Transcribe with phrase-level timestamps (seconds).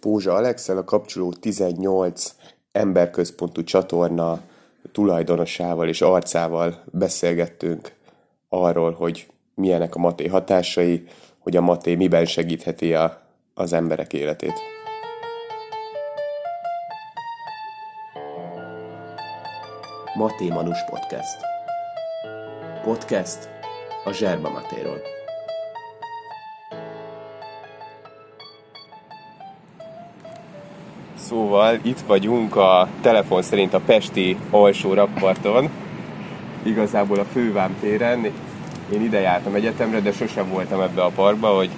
[0.00, 2.34] Pózsa Alexel, a kapcsoló 18
[2.72, 4.40] emberközpontú csatorna
[4.92, 7.92] tulajdonosával és arcával beszélgettünk
[8.48, 11.04] arról, hogy milyenek a maté hatásai,
[11.38, 13.22] hogy a maté miben segítheti a,
[13.54, 14.54] az emberek életét.
[20.14, 21.36] Maté Manus Podcast
[22.82, 23.48] Podcast
[24.04, 25.17] a Zserba Matéról.
[31.28, 35.68] Szóval itt vagyunk a telefon szerint a Pesti alsó rakparton,
[36.62, 38.24] igazából a Fővám téren.
[38.92, 41.70] Én ide jártam egyetemre, de sosem voltam ebbe a parkba, hogy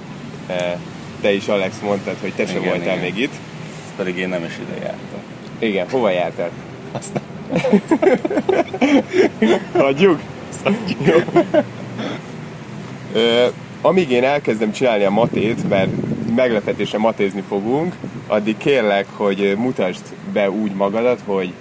[0.47, 0.75] eh,
[1.21, 2.99] te is Alex mondtad, hogy te sem voltál igen.
[2.99, 3.33] még itt.
[3.85, 5.21] Ezt pedig én nem is ide jártam.
[5.59, 6.51] Igen, hova jártál?
[6.93, 7.23] Aztán...
[9.87, 10.21] Hagyjuk?
[10.63, 11.25] Hagyjuk.
[13.81, 15.91] amíg én elkezdem csinálni a matét, mert
[16.35, 17.95] meglepetése matézni fogunk,
[18.31, 20.03] addig kérlek, hogy mutasd
[20.33, 21.53] be úgy magadat, hogy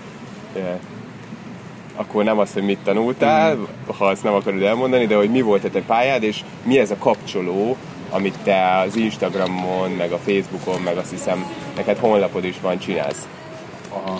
[1.95, 3.63] akkor nem azt, hogy mit tanultál, mm.
[3.97, 6.91] ha azt nem akarod elmondani, de hogy mi volt a te pályád, és mi ez
[6.91, 7.77] a kapcsoló,
[8.09, 11.45] amit te az Instagramon, meg a Facebookon, meg azt hiszem,
[11.75, 13.27] neked honlapod is van, csinálsz.
[13.91, 14.11] A...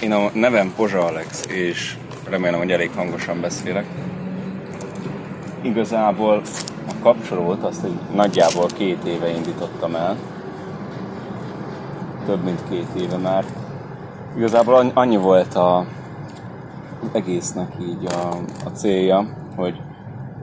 [0.00, 1.94] Én a nevem Pozsa Alex, és
[2.28, 3.84] remélem, hogy elég hangosan beszélek.
[5.62, 6.42] Igazából
[6.88, 10.16] a kapcsolót azt egy nagyjából két éve indítottam el.
[12.26, 13.44] Több mint két éve már.
[14.36, 15.84] Igazából annyi volt a,
[17.12, 18.28] egésznek így a,
[18.64, 19.80] a célja, hogy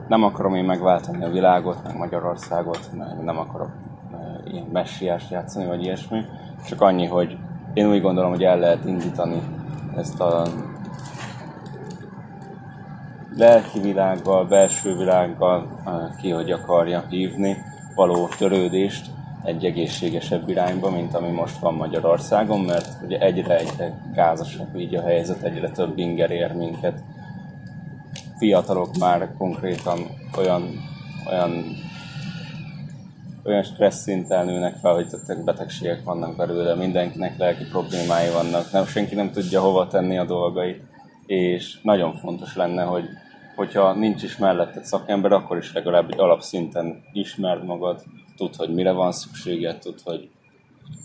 [0.08, 3.70] nem akarom én megváltani a világot, meg Magyarországot, meg nem akarok
[4.12, 4.16] e,
[4.50, 6.24] ilyen messiást játszani, vagy ilyesmi.
[6.68, 7.36] Csak annyi, hogy
[7.74, 9.42] én úgy gondolom, hogy el lehet indítani
[9.96, 10.46] ezt a
[13.36, 15.66] lelki világgal, belső világgal
[16.20, 17.56] ki, hogy akarja hívni,
[17.94, 19.10] való törődést
[19.44, 25.42] egy egészségesebb irányba, mint ami most van Magyarországon, mert ugye egyre-egyre gázasabb így a helyzet,
[25.42, 27.02] egyre több inger ér minket.
[28.38, 29.98] Fiatalok már konkrétan
[30.36, 30.62] olyan,
[31.28, 31.64] olyan
[33.44, 35.06] olyan stressz szinten nőnek fel, hogy
[35.44, 40.82] betegségek vannak belőle, mindenkinek lelki problémái vannak, nem, senki nem tudja hova tenni a dolgait,
[41.26, 43.04] és nagyon fontos lenne, hogy
[43.56, 48.02] hogyha nincs is melletted szakember, akkor is legalább egy alapszinten ismerd magad,
[48.40, 50.28] tud, hogy mire van szükséged, tud, hogy,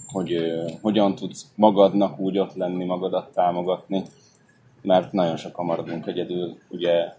[0.08, 4.04] hogy uh, hogyan tudsz magadnak úgy ott lenni, magadat támogatni,
[4.82, 7.14] mert nagyon sokan maradunk egyedül, ugye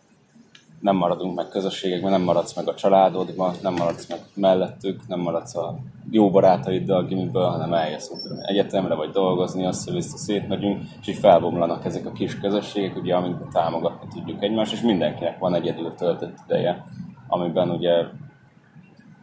[0.80, 5.56] nem maradunk meg közösségekben, nem maradsz meg a családodban, nem maradsz meg mellettük, nem maradsz
[5.56, 5.78] a
[6.10, 12.06] jó barátaiddal gimiből, hanem eljössz tudom, egyetemre vagy dolgozni, össze-vissza szétmegyünk, és így felbomlanak ezek
[12.06, 16.84] a kis közösségek, ugye, amikben támogatni tudjuk egymást, és mindenkinek van egyedül töltött ideje,
[17.28, 18.04] amiben ugye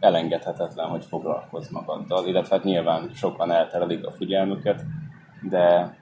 [0.00, 4.84] elengedhetetlen, hogy foglalkozz magaddal, illetve hát nyilván sokan elterelik a figyelmüket,
[5.50, 5.96] de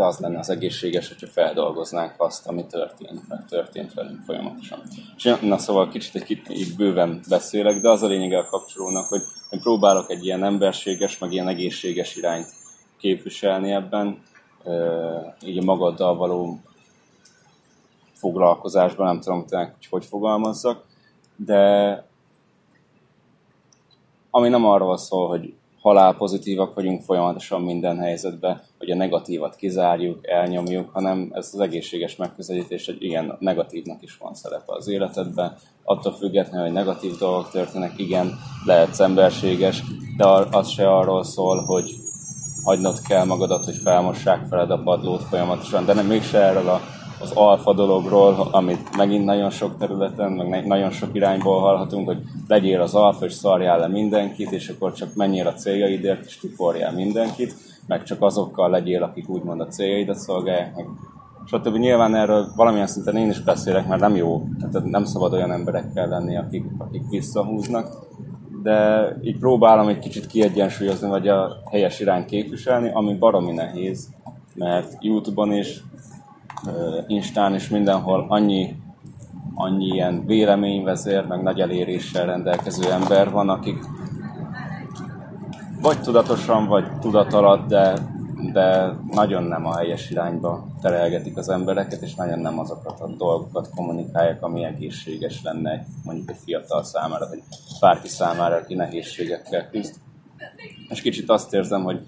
[0.00, 4.82] de az lenne az egészséges, hogyha feldolgoznánk azt, ami történt, meg történt velünk folyamatosan.
[5.16, 9.22] És na szóval kicsit egy kicsit bőven beszélek, de az a lényege a kapcsolónak, hogy
[9.50, 12.52] én próbálok egy ilyen emberséges, meg ilyen egészséges irányt
[12.98, 14.22] képviselni ebben,
[15.44, 16.60] így a magaddal való
[18.14, 20.84] foglalkozásban, nem tudom, hogy hogy fogalmazzak,
[21.36, 22.04] de
[24.30, 30.90] ami nem arról szól, hogy halálpozitívak vagyunk folyamatosan minden helyzetben, hogy a negatívat kizárjuk, elnyomjuk,
[30.92, 36.64] hanem ez az egészséges megközelítés, hogy igen, negatívnak is van szerepe az életedben, attól függetlenül,
[36.64, 39.82] hogy negatív dolgok történnek, igen, lehetsz emberséges,
[40.16, 41.94] de az se arról szól, hogy
[42.64, 46.80] hagynod kell magadat, hogy felmossák feled a padlót folyamatosan, de nem mégse erről a
[47.20, 52.80] az alfa dologról, amit megint nagyon sok területen, meg nagyon sok irányból hallhatunk, hogy legyél
[52.80, 57.54] az alfa, és szarjál le mindenkit, és akkor csak menjél a céljaidért, és tiporjál mindenkit,
[57.86, 60.86] meg csak azokkal legyél, akik úgymond a céljaidat szolgálják, meg
[61.46, 61.76] stb.
[61.76, 66.08] Nyilván erről valamilyen szinten én is beszélek, mert nem jó, tehát nem szabad olyan emberekkel
[66.08, 67.88] lenni, akik, akik visszahúznak,
[68.62, 74.08] de így próbálom egy kicsit kiegyensúlyozni, vagy a helyes irányt képviselni, ami baromi nehéz,
[74.54, 75.82] mert Youtube-on is,
[77.06, 78.76] Instán és mindenhol annyi,
[79.54, 83.78] annyi ilyen véleményvezér, meg nagy eléréssel rendelkező ember van, akik
[85.80, 87.94] vagy tudatosan, vagy tudat de,
[88.52, 93.70] de nagyon nem a helyes irányba terelgetik az embereket, és nagyon nem azokat a dolgokat
[93.74, 97.42] kommunikálják, ami egészséges lenne mondjuk egy fiatal számára, vagy
[97.80, 99.94] bárki számára, aki nehézségekkel küzd.
[100.88, 102.00] És kicsit azt érzem, hogy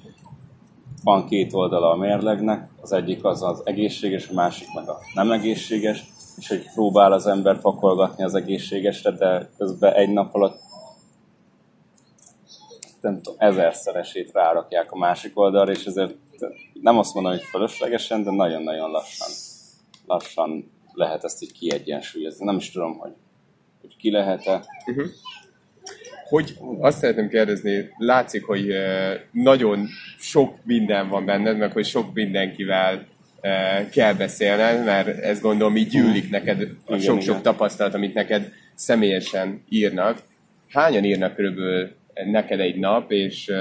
[1.02, 5.31] van két oldala a mérlegnek, az egyik az az egészséges, a másik meg a nem
[5.31, 6.04] egészséges,
[6.37, 10.60] és hogy próbál az ember pakolgatni az egészségesre, de közben egy nap alatt
[13.00, 16.14] nem tudom, ezerszeresét rárakják a másik oldalra, és ezért
[16.72, 19.28] nem azt mondom, hogy fölöslegesen, de nagyon-nagyon lassan,
[20.06, 22.44] lassan lehet ezt így kiegyensúlyozni.
[22.44, 23.12] Nem is tudom, hogy,
[23.81, 24.64] hogy ki lehet-e.
[26.32, 28.75] Hogy azt szeretném kérdezni, látszik, hogy
[29.31, 29.87] nagyon
[30.19, 33.06] sok minden van benned, meg hogy sok mindenkivel
[33.90, 40.19] kell beszélned, mert ez gondolom így gyűlik neked a sok-sok tapasztalat, amit neked személyesen írnak.
[40.69, 41.90] Hányan írnak körülbelül
[42.31, 43.52] neked egy nap, és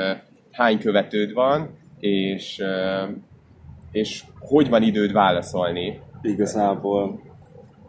[0.51, 2.63] hány követőd van, és,
[3.91, 5.99] és hogy van időd válaszolni?
[6.21, 7.21] Igazából,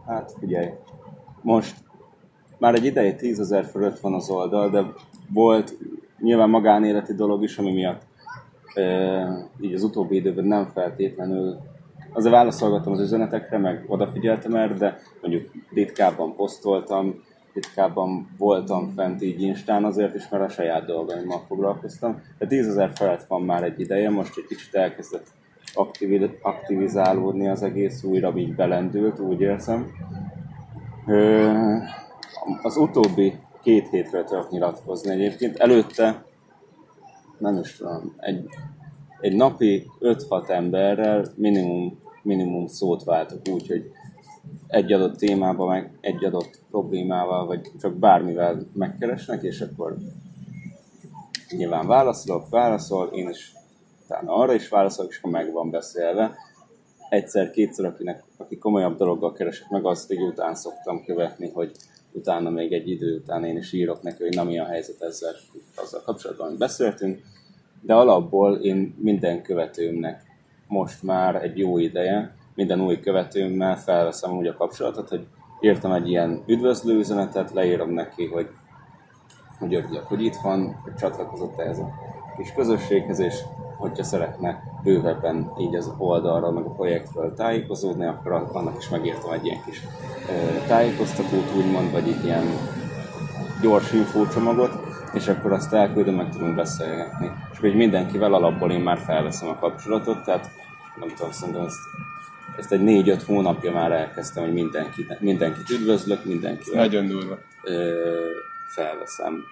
[0.07, 0.67] hát figyelj,
[1.41, 1.75] most
[2.63, 4.83] már egy ideje 10 ezer fölött van az oldal, de
[5.33, 5.77] volt
[6.19, 8.01] nyilván magánéleti dolog is, ami miatt
[8.73, 11.57] e, így az utóbbi időben nem feltétlenül
[12.13, 17.23] azért válaszolgattam az üzenetekre, meg odafigyeltem erre, de mondjuk ritkábban posztoltam,
[17.53, 22.21] ritkábban voltam fent így Instán azért is, mert a saját dolgaimmal foglalkoztam.
[22.37, 25.27] De 10 ezer felett van már egy ideje, most egy kicsit elkezdett
[25.73, 29.91] aktivi- aktivizálódni az egész, újra így belendült, úgy érzem.
[32.61, 35.57] Az utóbbi két hétről tudok nyilatkozni egyébként.
[35.57, 36.25] Előtte,
[37.37, 38.45] nem is tudom, egy,
[39.19, 43.91] egy napi 5-6 emberrel minimum, minimum szót váltok úgy, hogy
[44.67, 49.95] egy adott témában, meg egy adott problémával, vagy csak bármivel megkeresnek, és akkor
[51.49, 53.53] nyilván válaszolok, válaszol, én is
[54.03, 56.35] utána arra is válaszolok, és akkor meg van beszélve.
[57.09, 61.71] Egyszer-kétszer, akinek, aki komolyabb dologgal keresek meg, azt így után szoktam követni, hogy
[62.13, 65.33] utána még egy idő után én is írok neki, hogy na mi a helyzet ezzel,
[65.75, 67.21] azzal kapcsolatban, amit beszéltünk.
[67.81, 70.23] De alapból én minden követőmnek
[70.67, 75.25] most már egy jó ideje, minden új követőmmel felveszem úgy a kapcsolatot, hogy
[75.61, 78.49] írtam egy ilyen üdvözlő üzenetet, leírom neki, hogy
[79.59, 81.89] hogy örülök, hogy itt van, hogy csatlakozott ehhez a
[82.37, 83.35] kis közösséghez, és
[83.77, 89.45] hogyha szeretne bővebben így az oldalra, meg a projektről tájékozódni, akkor annak is megírtam egy
[89.45, 89.81] ilyen kis
[90.67, 92.45] tájékoztatót, úgymond, vagy egy ilyen
[93.61, 94.71] gyors infócsomagot,
[95.13, 97.31] és akkor azt elküldöm, meg tudunk beszélgetni.
[97.51, 100.49] És hogy mindenkivel alapból én már felveszem a kapcsolatot, tehát
[100.99, 101.79] nem tudom, szerintem ezt,
[102.57, 107.37] ezt egy négy-öt hónapja már elkezdtem, hogy mindenkit, mindenkit üdvözlök, mindenkivel Nagyon durva.
[107.63, 107.99] ö,
[108.67, 109.43] felveszem.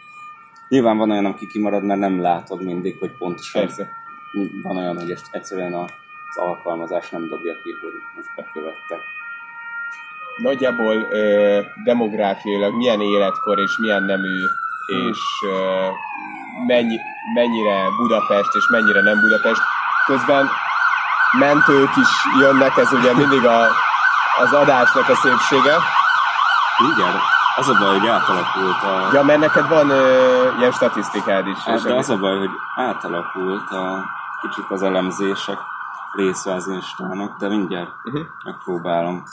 [0.68, 3.90] Nyilván van olyan, aki kimarad, mert nem látod mindig, hogy pontosan Persze.
[4.64, 9.02] Van olyan, hogy ezt egyszerűen az alkalmazás nem dobja ki, hogy most bekövettek.
[10.38, 14.40] Nagyjából ö, demográfiailag milyen életkor és milyen nemű,
[14.86, 15.88] és ö,
[16.68, 16.98] mennyi,
[17.34, 19.62] mennyire Budapest és mennyire nem Budapest.
[20.06, 20.50] Közben
[21.40, 23.68] mentők is jönnek, ez ugye mindig a,
[24.40, 25.78] az adásnak a szépsége.
[26.96, 27.14] Igen,
[27.56, 29.10] az a baj, hogy átalakult a...
[29.14, 31.58] Ja, mert neked van ö, ilyen statisztikád is.
[31.58, 35.58] Hát, de az a baj, hogy átalakult a kicsit az elemzések
[36.16, 38.26] része az Instának, de mindjárt uh-huh.
[38.46, 39.24] megpróbálom.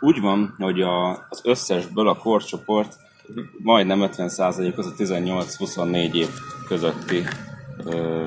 [0.00, 2.96] Úgy van, hogy a, az összesből a korcsoport
[3.28, 3.44] uh-huh.
[3.62, 6.28] majdnem 50% az a 18-24 év
[6.66, 7.24] közötti
[7.84, 8.26] ö,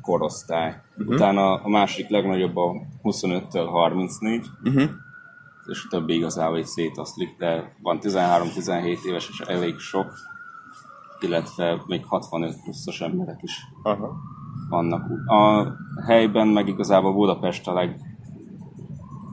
[0.00, 0.82] korosztály.
[0.96, 1.14] Uh-huh.
[1.14, 4.90] Utána a másik legnagyobb a 25-től 34, Uh-huh.
[5.66, 10.12] és a többi igazából így szétoszlik, de van 13-17 éves, és elég sok,
[11.20, 13.52] illetve még 65 pluszos emberek is
[13.82, 14.16] Aha.
[14.74, 15.10] Vannak.
[15.26, 15.66] A
[16.06, 17.98] helyben meg igazából Budapest a leg,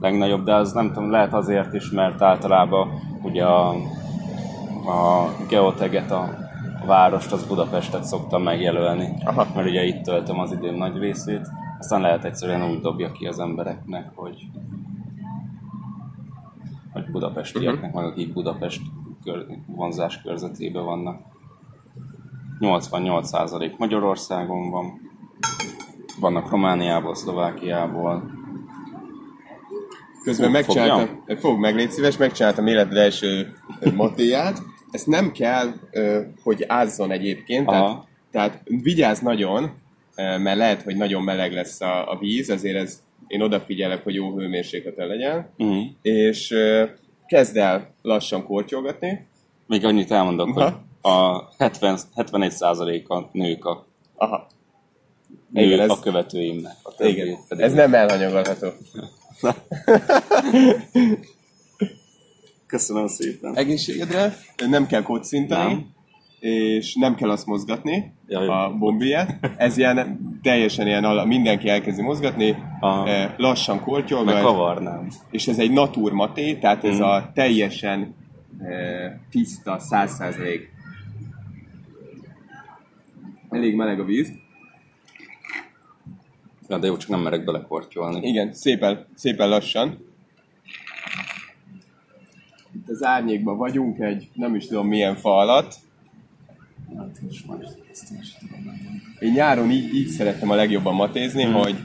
[0.00, 2.88] legnagyobb, de az nem tudom, lehet azért is, mert általában
[3.22, 3.68] ugye a,
[4.86, 6.22] a geoteget, a,
[6.82, 9.46] a várost, az Budapestet szoktam megjelölni, Aha.
[9.54, 13.38] mert ugye itt töltöm az időm nagy részét, aztán lehet egyszerűen úgy dobja ki az
[13.38, 14.46] embereknek, hogy
[16.92, 18.82] hogy budapestieknek, meg akik Budapest
[19.24, 21.20] kör, vonzás körzetében vannak.
[22.60, 25.11] 88% Magyarországon van,
[26.20, 28.30] vannak Romániából, Szlovákiából.
[30.22, 33.54] Közben Fog- megcsináltam, fog meg, légy szíves, megcsináltam életed első
[33.94, 34.62] motéját.
[34.90, 35.72] Ezt nem kell,
[36.42, 38.06] hogy ázzon egyébként, tehát, Aha.
[38.30, 39.70] tehát vigyázz nagyon,
[40.16, 44.36] mert lehet, hogy nagyon meleg lesz a, a víz, azért ez, én odafigyelek, hogy jó
[44.36, 45.84] hőmérsékleten legyen, Uh-huh.
[46.02, 46.54] és
[47.26, 49.26] kezd el lassan kortyolgatni.
[49.66, 50.64] Még annyit elmondok, Aha.
[50.64, 50.74] hogy
[51.12, 54.46] a 70, 71%-a nők a, Aha,
[55.54, 56.72] Igen, ez- a követőimnek.
[56.82, 58.68] A igen, pedig ez nem elhanyagolható.
[62.66, 63.56] Köszönöm szépen.
[63.56, 64.36] Egészségedre
[64.68, 65.86] nem kell kocintani, Nem.
[66.40, 68.50] és nem kell azt mozgatni, Ja, jó.
[68.50, 69.38] a bombiját.
[69.56, 73.08] Ez ilyen teljesen ilyen, ala- mindenki elkezdi mozgatni, Aha.
[73.08, 75.08] eh, lassan Meg kortyolgat, kavarnám.
[75.30, 77.02] és ez egy natur maté, tehát ez Mm.
[77.02, 78.14] a teljesen
[78.58, 80.70] eh, tiszta, száz százalék
[83.50, 84.32] elég meleg a víz.
[86.72, 88.26] Ja, de jó, csak nem merek belekortyolni.
[88.28, 89.98] Igen, szépen, szépen lassan.
[92.74, 95.74] Itt az árnyékban vagyunk, egy nem is tudom milyen fa alatt.
[96.96, 97.20] Hát,
[97.90, 98.80] ezt is tudom.
[99.18, 101.52] Én nyáron így, így szerettem a legjobban matézni, mm.
[101.52, 101.76] hogy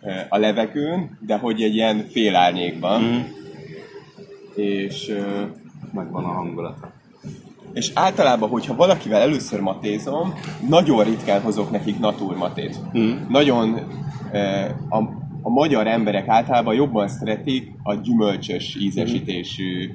[0.00, 3.02] eh, a levegőn, de hogy egy ilyen fél árnyékban.
[3.02, 3.20] Mm.
[4.54, 5.48] És, eh,
[5.92, 6.92] Megvan a hangulata.
[7.72, 10.34] és általában, hogyha valakivel először matézom,
[10.68, 12.78] nagyon ritkán hozok nekik naturmatét.
[12.98, 13.12] Mm.
[13.28, 14.02] Nagyon
[14.88, 14.96] a,
[15.42, 19.90] a magyar emberek általában jobban szeretik a gyümölcsös ízesítésű,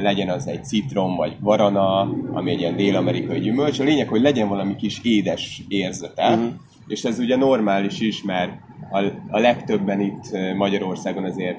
[0.00, 2.00] legyen az egy citrom vagy varana,
[2.32, 3.78] ami egy ilyen dél-amerikai gyümölcs.
[3.78, 6.46] A lényeg, hogy legyen valami kis édes érzete, Mhm.
[6.86, 8.52] és ez ugye normális is, mert
[8.90, 8.98] a,
[9.30, 11.58] a legtöbben itt Magyarországon azért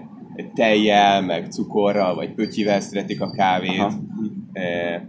[0.54, 3.80] tejjel, meg cukorral, vagy pötyivel szeretik a kávét.
[3.80, 3.92] Aha.
[4.52, 5.02] Eh,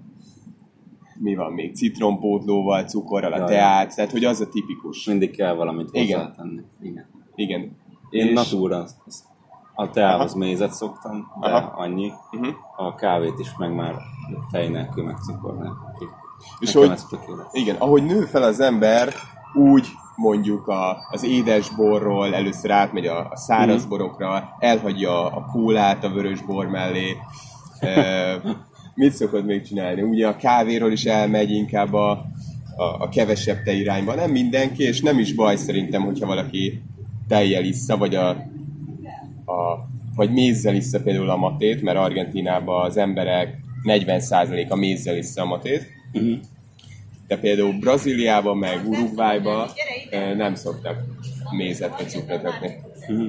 [1.19, 1.75] mi van még?
[1.75, 3.47] Citrompótlóval, cukorral a Jaj.
[3.49, 5.07] teát, tehát hogy az a tipikus.
[5.07, 6.61] Mindig kell valamit hozzátenni.
[6.83, 6.92] Igen.
[7.35, 7.77] Igen.
[8.11, 8.85] Én És- Natura,
[9.75, 11.73] a teához mézet szoktam, de Aha.
[11.83, 12.13] annyi.
[12.33, 12.55] Uh-huh.
[12.77, 13.95] A kávét is meg már
[14.51, 16.09] tej nélkül, meg cukor nélkül.
[16.61, 16.99] És Nekem hogy,
[17.53, 19.09] igen, ahogy nő fel az ember,
[19.55, 19.87] úgy
[20.17, 24.35] mondjuk a, az édes borról először átmegy a, a száraz Mhm.
[24.59, 27.17] elhagyja a kólát a vörös bor mellé.
[27.81, 28.41] E,
[28.95, 30.03] mit szokott még csinálni?
[30.03, 32.11] Ugye a kávéról is elmegy inkább a,
[32.77, 34.15] a, a kevesebb tej irányba.
[34.15, 36.83] Nem mindenki, és nem is baj szerintem, hogyha valaki
[37.33, 38.29] tejjel issza, vagy a,
[39.47, 45.45] a vagy mézzel issza például a matét, mert Argentinában az emberek 40%-a mézzel issza a
[45.45, 45.87] matét.
[46.13, 46.33] Mhm.
[47.27, 49.69] De például Brazíliában, meg Uruguayban
[50.37, 50.97] nem szoktak
[51.57, 52.77] mézet vagy cukrot rakni.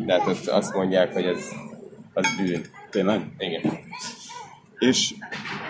[0.06, 1.40] Tehát azt, azt mondják, hogy ez
[2.14, 2.62] az bűn.
[2.90, 3.22] Tényleg?
[3.38, 3.62] Igen.
[4.80, 5.14] És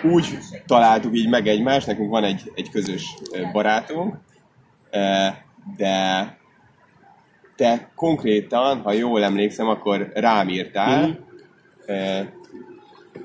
[0.02, 3.14] úgy találtuk így meg egymást, nekünk van egy, egy közös
[3.52, 4.18] barátunk,
[5.76, 6.36] de
[7.56, 11.06] te konkrétan, ha jól emlékszem, akkor rám írtál.
[11.06, 11.16] Mhm.
[11.86, 12.26] Eh,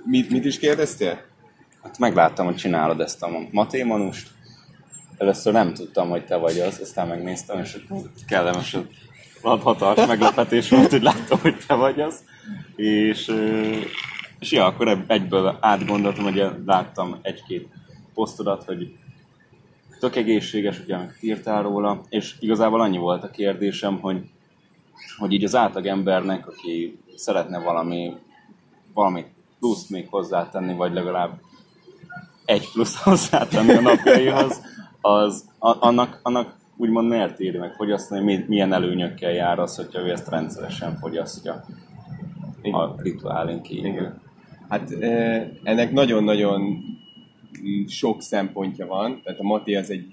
[0.04, 1.22] Mit, mit is kérdeztél?
[1.84, 4.28] Hát megláttam, hogy csinálod ezt a matémanust.
[5.18, 7.78] Először nem tudtam, hogy te vagy az, aztán megnéztem, és
[8.28, 8.78] kellemes
[9.42, 12.24] hatalmas meglepetés volt, hogy láttam, hogy te vagy az.
[12.76, 13.32] És,
[14.40, 17.68] és ja, akkor egyből átgondoltam, hogy láttam egy-két
[18.14, 18.94] posztodat, hogy
[20.00, 24.22] tök egészséges, ugye, amit írtál róla, és igazából annyi volt a kérdésem, hogy,
[25.18, 28.13] hogy így az átlag embernek, aki szeretne valami,
[28.94, 29.25] valami
[29.60, 31.39] pluszt még hozzátenni, vagy legalább
[32.46, 34.62] egy plusz hozzátenni a napjaihoz,
[35.01, 40.00] az, a, annak, annak úgymond miért éri meg fogyasztani, mi- milyen előnyökkel jár az, hogyha
[40.00, 41.65] ő ezt rendszeresen fogyasztja
[42.62, 43.86] a rituálén kívül.
[43.86, 44.22] Igen.
[44.70, 44.91] Hát
[45.63, 46.84] ennek nagyon-nagyon
[47.88, 50.06] sok szempontja van, tehát a Mati az egy,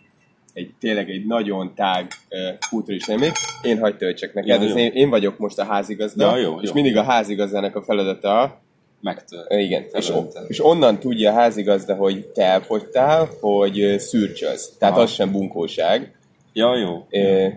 [0.53, 3.33] egy tényleg egy nagyon tág eh, kulturális élmény.
[3.63, 4.77] Én hagyd töltsek neked, Ja, ez jó.
[4.77, 6.75] én, én vagyok most a házigazda, Ja, jó, és jó.
[6.75, 8.61] mindig a házigazdának a feladata,
[9.01, 9.53] Megtölt.
[9.53, 10.13] igen, és,
[10.49, 14.77] és onnan tudja a házigazda, hogy te elfogytál, hogy szürcsölsz.
[14.79, 15.03] Tehát Aha.
[15.03, 16.19] az sem bunkóság.
[16.53, 17.07] Ja, jó.
[17.11, 17.49] Ö,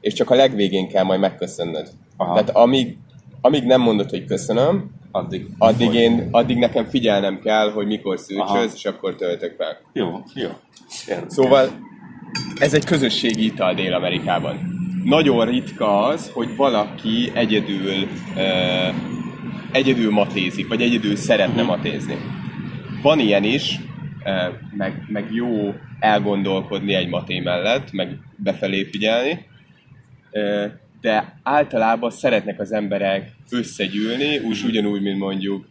[0.00, 1.88] és csak a legvégén kell majd megköszönnöd.
[2.16, 2.32] Aha.
[2.32, 2.96] Tehát amíg,
[3.40, 5.46] amíg nem mondod, hogy köszönöm, Addig.
[5.58, 8.22] addig, én, addig nekem figyelnem kell, hogy mikor Aha.
[8.22, 9.78] szűrcsölsz, és akkor töltök fel.
[9.92, 10.48] Jó, jó.
[11.08, 11.32] Érdekes.
[11.32, 11.68] Szóval
[12.58, 14.76] ez egy közösségi ital Dél-Amerikában.
[15.04, 18.88] Nagyon ritka az, hogy valaki egyedül, ö,
[19.72, 22.16] egyedül matézik, vagy egyedül szeretne matézni.
[23.02, 23.80] Van ilyen is,
[24.24, 24.30] ö,
[24.76, 29.46] meg, meg jó elgondolkodni egy maté mellett, meg befelé figyelni,
[30.30, 30.66] Ö,
[31.00, 35.66] de általában szeretnek az emberek összegyűlni, úgy ugyanúgy, mint mondjuk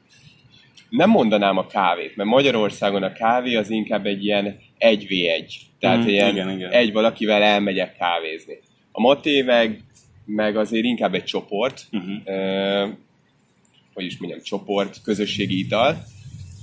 [0.89, 5.53] nem mondanám a kávét, mert Magyarországon a kávé az inkább egy ilyen 1v1.
[5.79, 6.71] Tehát Mhm, ilyen igen, igen.
[6.71, 8.53] egy valakivel elmegyek kávézni.
[8.91, 9.79] A maté meg,
[10.25, 12.11] meg azért inkább egy csoport, Mhm.
[12.25, 12.87] ö,
[13.93, 16.03] hogy is mondjam, csoport, közösségi ital,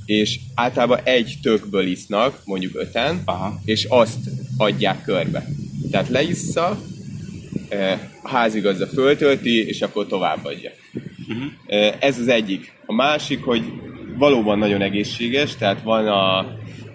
[0.07, 3.61] és általában egy tökből isznak, mondjuk öten, Aha.
[3.65, 4.19] és azt
[4.57, 5.45] adják körbe.
[5.91, 6.77] Tehát leissza, eh,
[8.23, 10.71] a házigazda föltölti, és akkor továbbadja.
[11.29, 11.95] Uh-huh.
[11.99, 12.73] Ez az egyik.
[12.87, 13.63] A másik, hogy
[14.19, 16.39] valóban nagyon egészséges, tehát van a,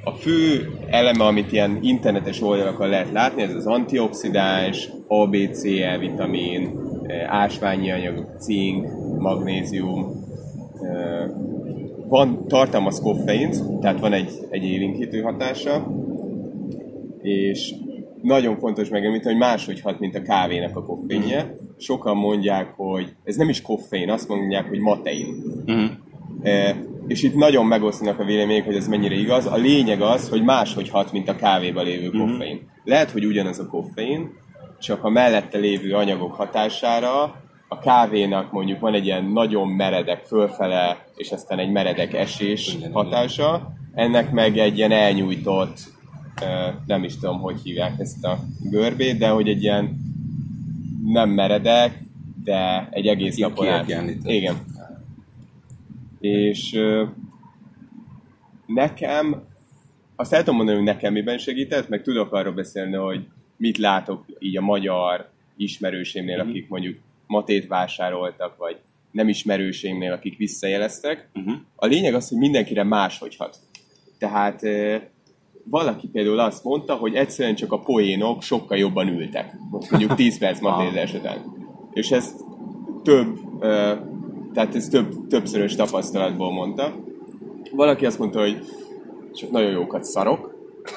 [0.03, 6.79] a fő eleme, amit ilyen internetes oldalakon lehet látni, ez az antioxidáns, ABC-E vitamin,
[7.27, 8.87] ásványi anyagok, cink,
[9.17, 10.27] magnézium,
[12.07, 15.87] van tartalmaz koffeint, tehát van egy, egy élénkítő hatása,
[17.21, 17.73] és
[18.21, 21.55] nagyon fontos megemlíteni, hogy máshogy hat, mint a kávénak a koffeinje.
[21.77, 25.43] Sokan mondják, hogy ez nem is koffein, azt mondják, hogy matein.
[25.65, 25.85] Mhm.
[26.41, 26.75] E,
[27.07, 29.45] és itt nagyon megosztanak a vélemények, hogy ez mennyire igaz.
[29.45, 32.67] A lényeg az, hogy máshogy hat, mint a kávéban lévő koffein.
[32.83, 34.29] Lehet, hogy ugyanaz a koffein,
[34.79, 37.35] csak a mellette lévő anyagok hatására
[37.71, 43.73] a kávénak mondjuk van egy ilyen nagyon meredek fölfele, és aztán egy meredek esés hatása,
[43.93, 45.79] ennek meg egy ilyen elnyújtott,
[46.85, 49.97] nem is tudom, hogy hívják ezt a görbét, de hogy egy ilyen
[51.05, 51.99] nem meredek,
[52.43, 53.89] de egy egész Ilyen napon át.
[54.23, 54.55] Igen.
[56.19, 56.79] És
[58.65, 59.43] nekem,
[60.15, 63.27] azt el tudom mondani, hogy nekem miben segített, meg tudok arról beszélni, hogy
[63.57, 66.49] mit látok így a magyar ismerősémnél, Mhm.
[66.49, 68.77] akik mondjuk matét vásároltak, vagy
[69.11, 71.29] nem ismerősémnél, akik visszajeleztek.
[71.33, 71.53] Uh-huh.
[71.75, 73.57] A lényeg az, hogy mindenkire máshogy hat.
[74.17, 74.61] Tehát
[75.69, 79.55] valaki például azt mondta, hogy egyszerűen csak a poénok sokkal jobban ültek.
[79.89, 81.37] Mondjuk 10 perc matézás után.
[81.93, 82.39] És ezt
[83.03, 83.39] több,
[84.53, 86.95] tehát ez több, többszörös tapasztalatból mondta.
[87.71, 88.65] Valaki azt mondta, hogy
[89.33, 90.47] csak nagyon jókat szarok.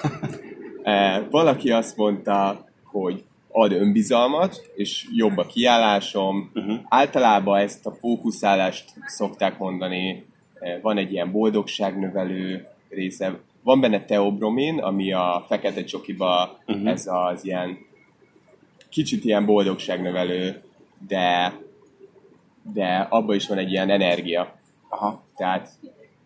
[0.83, 6.51] E, valaki azt mondta, hogy ad önbizalmat, és jobb a kiállásom.
[6.55, 6.75] Uh-huh.
[6.89, 10.25] Általában ezt a fókuszálást szokták mondani,
[10.63, 13.39] E, van egy ilyen boldogságnövelő része.
[13.63, 16.89] Van benne teobromin, ami a fekete csokiba uh-huh.
[16.89, 17.79] ez az ilyen
[18.89, 20.63] kicsit ilyen boldogságnövelő,
[21.09, 21.59] de,
[22.73, 24.55] de abban is van egy ilyen energia.
[24.89, 25.23] Aha.
[25.37, 25.69] Tehát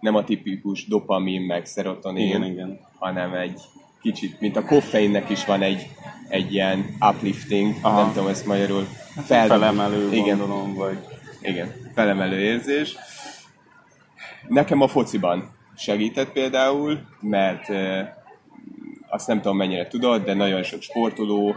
[0.01, 2.81] nem a tipikus dopamin meg szerotonin, Igen, igen.
[2.99, 3.61] hanem egy
[4.03, 5.87] kicsit, mint a koffeinnek is van egy,
[6.29, 8.03] egy ilyen uplifting, Aha.
[8.03, 8.87] nem tudom ezt magyarul,
[9.25, 10.99] fel, Felemelő, igen, gondolom, vagy...
[11.43, 12.97] igen, felemelő érzés.
[14.49, 17.69] Nekem a fociban segített például, mert
[19.09, 21.55] azt nem tudom mennyire tudod, de nagyon sok sportoló,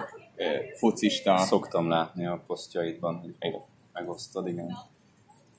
[0.77, 3.61] focista, Szoktam látni a posztjaidban, hogy Igen.
[3.93, 4.77] megosztod, igen.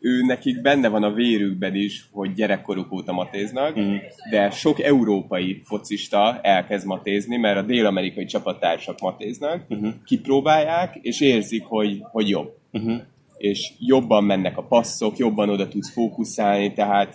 [0.02, 3.94] ő nekik benne van a vérükben is, hogy gyerekkoruk óta matéznak, Mhm.
[4.30, 9.88] de sok európai focista elkezd matézni, mert a dél-amerikai csapattársak matéznak, Mhm.
[10.04, 12.56] kipróbálják, és érzik, hogy, hogy jobb.
[12.72, 13.00] Uh-huh.
[13.38, 17.12] És jobban mennek a passzok, jobban oda tudsz fókuszálni, tehát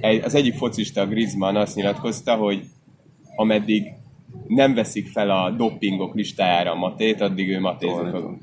[0.00, 2.62] egy- az egyik focista, Griezmann azt nyilatkozta, hogy
[3.36, 3.92] ameddig
[4.46, 8.36] nem veszik fel a dopingok listájára a matét, addig ő matézni fog.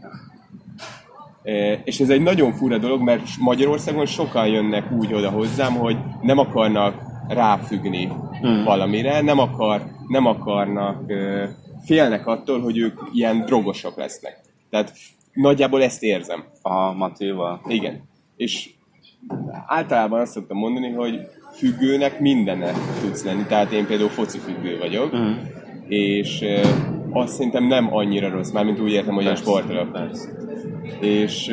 [1.84, 6.38] És ez egy nagyon fura dolog, mert Magyarországon sokan jönnek úgy oda hozzám, hogy nem
[6.38, 8.06] akarnak ráfüggni
[8.42, 8.64] hmm.
[8.64, 11.12] valamire, nem, akar, nem akarnak,
[11.86, 14.40] félnek attól, hogy ők ilyen drogosok lesznek.
[14.70, 14.94] Tehát
[15.34, 16.44] nagyjából ezt érzem.
[16.62, 17.62] A Matéval.
[17.68, 18.04] Igen.
[18.36, 18.70] És
[19.66, 21.20] általában azt szoktam mondani, hogy
[21.58, 23.44] függőnek mindenne tudsz lenni.
[23.48, 25.32] Tehát én például foci függő vagyok, Mhm.
[25.88, 26.44] és
[27.12, 30.30] azt szerintem nem annyira rossz, mármint úgy értem, hogy a sportolok Persze.
[31.00, 31.52] és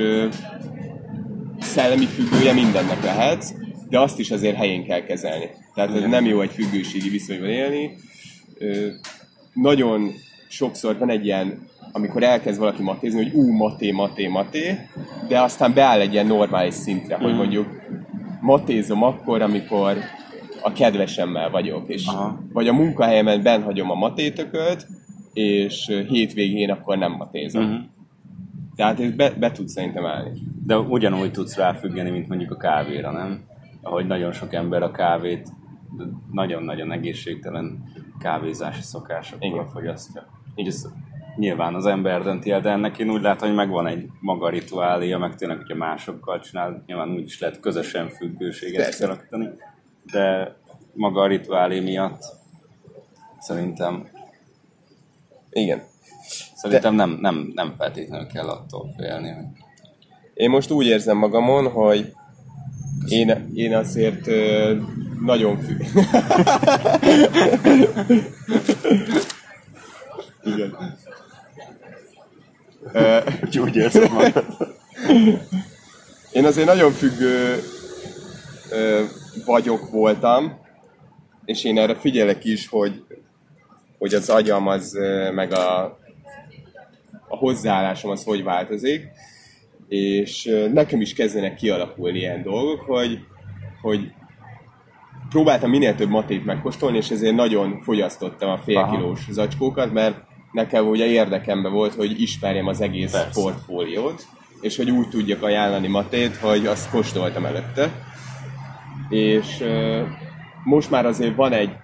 [1.61, 3.45] szellemi függője mindennek lehet,
[3.89, 5.51] de azt is azért helyén kell kezelni.
[5.75, 7.91] Tehát ez nem jó egy függőségi viszonyban élni.
[8.59, 8.87] Ö,
[9.55, 10.11] nagyon
[10.49, 14.79] sokszor van egy ilyen, amikor elkezd valaki matézni, hogy ú, maté, maté, maté,
[15.29, 17.67] de aztán beáll egy ilyen normális szintre, hogy mondjuk
[18.43, 19.97] matézom akkor, amikor
[20.63, 22.39] a kedvesemmel vagyok, és Aha.
[22.53, 24.87] vagy a munkahelyemen benhagyom a matétököt,
[25.33, 27.65] és hétvégén akkor nem matézom.
[27.65, 27.81] Uh-huh.
[28.77, 30.31] Tehát ez be, be tud szerintem állni.
[30.67, 33.45] De ugyanúgy tudsz ráfüggeni, mint mondjuk a kávéra, nem?
[33.83, 35.49] Ahogy nagyon sok ember a kávét
[36.31, 37.85] nagyon-nagyon egészségtelen
[38.19, 40.27] kávézási szokásokkal fogyasztja.
[40.55, 40.89] Így ez
[41.37, 45.19] nyilván az ember dönti el, de ennek én úgy látom, hogy megvan egy maga rituáléja,
[45.19, 49.49] meg tényleg, hogyha másokkal csinál, nyilván úgy is lehet közösen függőséget kialakítani,
[50.13, 50.57] de
[50.95, 52.23] maga a rituálé miatt
[53.41, 54.09] szerintem
[55.53, 55.83] Igen.
[56.55, 59.45] Szerintem nem, nem, nem feltétlenül kell attól félni, hogy
[60.35, 62.13] Én most úgy érzem magamon, hogy
[63.09, 64.75] én, én azért ö,
[65.21, 65.81] nagyon függ.
[70.43, 70.77] Igen.
[73.45, 74.45] Úgy, úgy érzem magad.
[76.33, 77.63] Én azért nagyon függő
[79.45, 80.61] vagyok, voltam,
[81.45, 83.05] és én erre figyelek is, hogy,
[83.99, 84.99] hogy az agyam az,
[85.35, 85.83] meg a,
[87.29, 89.09] a hozzáállásom az hogy változik,
[89.89, 93.19] és nekem is kezdenek kialakulni ilyen dolgok, hogy,
[93.83, 94.13] hogy
[95.29, 100.17] próbáltam minél több matét megkóstolni, és ezért nagyon fogyasztottam a fél kilós zacskókat, mert
[100.53, 103.41] nekem ugye érdekembe volt, hogy ismerjem az egész Persze.
[103.41, 104.27] portfóliót,
[104.61, 107.93] és hogy úgy tudjak ajánlani matét, hogy azt kóstoltam előtte.
[109.09, 110.03] És ö,
[110.65, 111.77] most már azért van egy,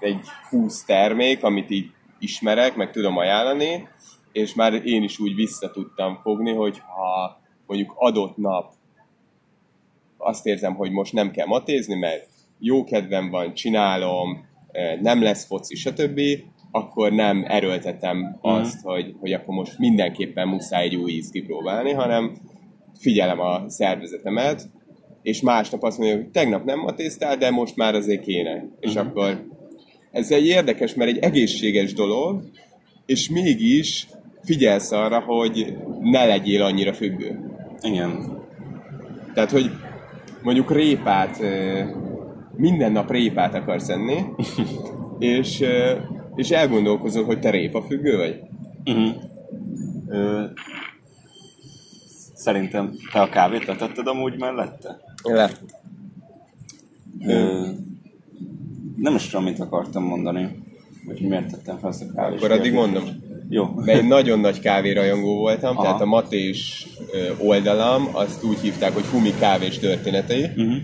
[0.00, 0.20] egy
[0.50, 3.88] 20 termék, amit így ismerek, meg tudom ajánlani,
[4.32, 8.72] és már én is úgy vissza tudtam fogni, hogy ha mondjuk adott nap
[10.16, 14.46] azt érzem, hogy most nem kell matézni, mert jó kedvem van, csinálom,
[15.00, 16.20] nem lesz foci, stb.,
[16.74, 22.32] akkor nem erőltetem azt, hogy, hogy akkor most mindenképpen muszáj egy új ízt kipróbálni, hanem
[22.98, 24.70] figyelem a szervezetemet,
[25.22, 28.64] és másnap azt mondja, hogy tegnap nem matéztál, de most már azért kéne.
[28.80, 29.46] És akkor
[30.10, 32.42] ez egy érdekes, mert egy egészséges dolog,
[33.06, 34.06] és mégis
[34.44, 37.38] figyelsz arra, hogy ne legyél annyira függő.
[37.80, 38.40] Igen.
[39.34, 39.70] Tehát, hogy
[40.42, 41.42] mondjuk répát,
[42.56, 44.16] minden nap répát akarsz enni,
[45.18, 45.64] és,
[46.34, 48.40] és elgondolkozol, hogy te répa függő vagy.
[50.08, 50.44] Ö,
[52.34, 55.00] szerintem te a kávét letetted amúgy mellette?
[55.22, 55.50] Le.
[57.26, 57.66] Ö,
[58.96, 60.60] nem is tudom, mit akartam mondani.
[61.06, 62.38] Hogy miért tettem fel ezt a kávét.
[62.38, 63.04] Akkor addig mondom.
[63.48, 63.64] Jó.
[63.74, 65.82] Mert egy nagyon nagy kávérajongó voltam, Aha.
[65.82, 66.86] tehát a Matés
[67.38, 70.74] oldalam, azt úgy hívták, hogy Humi kávés történetei, Uh-huh.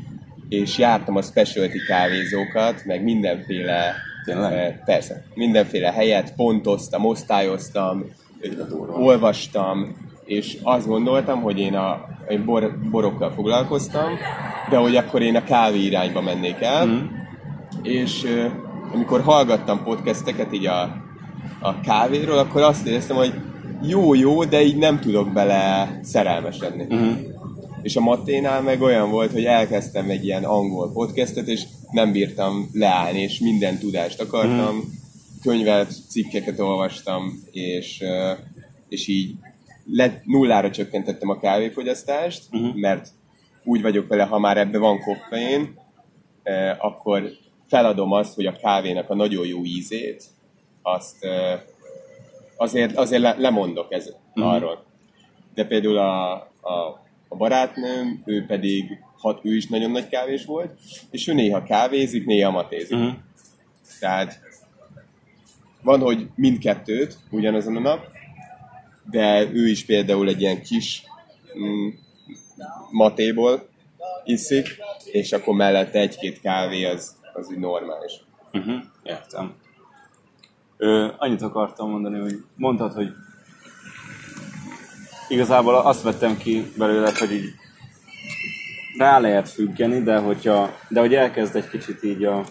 [0.49, 3.95] és jártam a specialty kávézókat, meg mindenféle,
[4.33, 4.83] Tényleg?
[4.85, 8.05] persze, mindenféle helyet, pontoztam, osztályoztam,
[8.99, 14.11] olvastam, és azt gondoltam, hogy én a én bor, borokkal foglalkoztam,
[14.71, 16.97] de hogy akkor én a kávé irányba mennék el, Mhm.
[17.83, 18.27] és
[18.95, 20.83] amikor hallgattam podcasteket így a,
[21.61, 23.33] a kávéról, akkor azt éreztem, hogy
[23.83, 26.83] jó-jó, de így nem tudok bele szerelmesedni.
[26.91, 27.17] Uh-huh.
[27.83, 32.69] És a Matténál meg olyan volt, hogy elkezdtem egy ilyen angol podcastet, és nem bírtam
[32.73, 34.87] leállni, és minden tudást akartam, Mhm.
[35.43, 38.03] könyvet, cikkeket olvastam, és,
[38.89, 39.35] és így
[39.93, 42.67] le, nullára csökkentettem a kávéfogyasztást, Mhm.
[42.79, 43.09] mert
[43.65, 45.79] úgy vagyok vele, ha már ebbe van koffein,
[46.43, 47.31] eh, akkor
[47.67, 50.25] feladom azt, hogy a kávénak a nagyon jó ízét,
[50.83, 51.61] azt eh,
[52.57, 54.47] azért, azért le, lemondok ez, Mhm.
[54.47, 54.85] arról.
[55.55, 60.79] De például a, a, a barátnőm, ő pedig, hat, ő is nagyon nagy kávés volt,
[61.11, 62.97] és ő néha kávézik, néha matézik.
[62.97, 63.15] Uh-huh.
[64.01, 64.41] Tehát
[65.83, 68.07] van, hogy mindkettőt ugyanazon a nap,
[69.11, 71.03] de ő is például egy ilyen kis
[71.59, 71.89] mm,
[72.91, 73.69] matéból
[74.25, 78.13] iszik, és akkor mellette egy-két kávé az, az úgy normális.
[78.53, 78.83] Uh-huh.
[79.03, 79.55] Értem.
[80.77, 83.13] Ö, annyit akartam mondani, hogy mondtad, hogy
[85.29, 87.55] igazából azt vettem ki belőle, hogy így
[88.99, 92.45] rá lehet függeni, de hogyha, de hogy elkezd egy kicsit így a,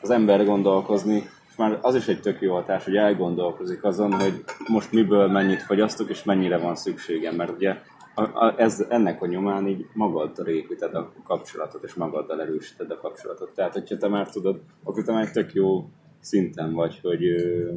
[0.00, 4.44] az ember gondolkozni, és már az is egy tök jó hatás, hogy elgondolkozik azon, hogy
[4.66, 7.76] most miből mennyit fogyasztok, és mennyire van szükségem, mert ugye
[8.14, 13.00] a, a, ez, ennek a nyomán így magaddal építed a kapcsolatot, és magaddal erősíted a
[13.00, 13.50] kapcsolatot.
[13.54, 15.88] Tehát, hogyha te már tudod, akkor te már egy tök jó
[16.22, 17.70] szinten vagy, hogy ö,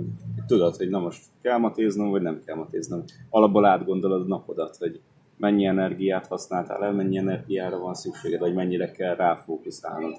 [0.48, 3.04] tudod, hogy na most kell matéznom, vagy nem kell matéznom.
[3.30, 5.02] Alapból átgondolod a napodat, hogy
[5.38, 10.16] mennyi energiát használtál el, mennyi energiára van szükséged, vagy mennyire kell ráfókuszálnod.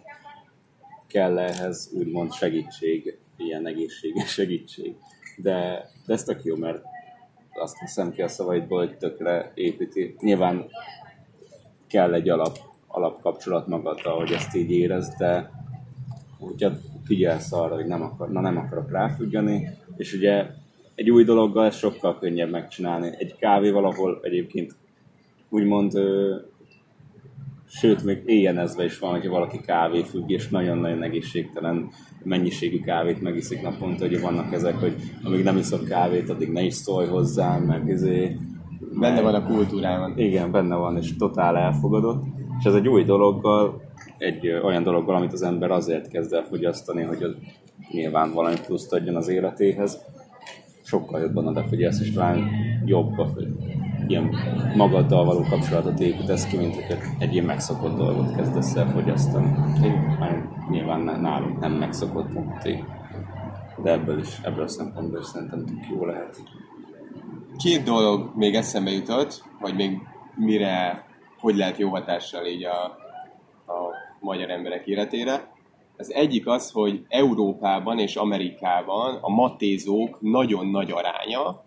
[1.06, 4.96] Kell ehhez úgymond segítség, ilyen egészséges segítség.
[5.36, 6.82] De, de ez tök jó, mert
[7.60, 10.16] azt hiszem ki a szavaidból, hogy tökre építi.
[10.20, 10.64] Nyilván
[11.86, 15.50] kell egy alap, alapkapcsolat magaddal, hogy ezt így érezd, de
[16.38, 16.72] hogyha
[17.06, 20.46] figyelsz arra, hogy nem, akar, na nem akarok ráfüggeni, és ugye
[20.94, 23.10] egy új dologgal ez sokkal könnyebb megcsinálni.
[23.18, 24.74] Egy kávéval, ahol egyébként
[25.48, 26.36] úgymond, ö,
[27.68, 31.88] sőt, még éjjenezve is van, hogyha valaki kávéfügg, és nagyon-nagyon egészségtelen
[32.22, 36.74] mennyiségű kávét megiszik naponta, ugye vannak ezek, hogy amíg nem iszok kávét, addig ne is
[36.74, 38.36] szólj hozzám, meg izé,
[39.00, 40.18] Benne van a kultúrában.
[40.18, 42.24] igen, benne van, és totál elfogadott.
[42.58, 43.80] És ez egy új dologgal,
[44.18, 47.34] egy olyan dologgal, amit az ember azért kezd el fogyasztani, hogy az
[47.90, 50.04] nyilván valami pluszt adjon az életéhez.
[50.82, 52.50] Sokkal jobban odafigyelsz, és talán
[52.84, 53.48] jobb, hogy
[54.06, 54.34] ilyen
[54.76, 59.46] magaddal való kapcsolatot építesz ki, mint hogy egy ilyen megszokott dolgot kezdesz el fogyasztani.
[60.18, 62.28] Már nyilván nálunk nem megszokott.
[63.82, 66.42] De ebből is, ebből a szempontból is szerintem tök jó lehet.
[67.56, 69.98] Két dolog még eszembe jutott, hogy még
[70.34, 71.04] mire,
[71.38, 72.84] hogy lehet jó hatással így a,
[73.72, 73.94] a
[74.26, 75.54] magyar emberek életére.
[75.96, 81.64] Az egyik az, hogy Európában és Amerikában a matézók nagyon nagy aránya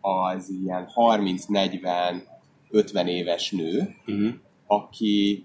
[0.00, 4.28] az ilyen 30-40-50 éves nő, Uh-huh.
[4.66, 5.44] aki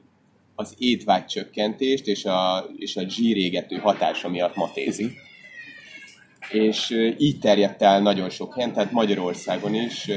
[0.56, 5.12] az étvágy csökkentést és a, és a zsírégető hatása miatt matézik.
[6.52, 10.10] És ö, így terjedt el nagyon sok helyen, tehát Magyarországon is,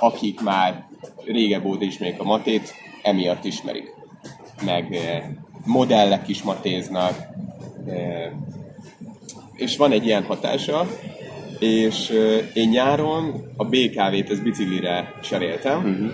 [0.00, 0.86] akik már
[1.24, 2.72] régebb óta ismerik a matét,
[3.02, 3.90] emiatt ismerik.
[4.64, 4.98] Meg
[5.64, 7.16] modellek is matéznak,
[9.56, 10.86] és van egy ilyen hatása,
[11.58, 12.12] és
[12.54, 16.10] én nyáron a BKV-t, ez biciklire cseréltem, Uh-huh.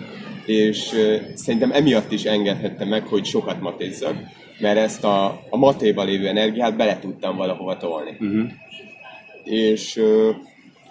[0.46, 0.94] és
[1.34, 4.14] szerintem emiatt is engedhettem meg, hogy sokat matézzak,
[4.60, 8.16] mert ezt a, a matéval lévő energiát bele tudtam valahova tolni.
[8.20, 8.50] Uh-huh.
[9.44, 10.00] És,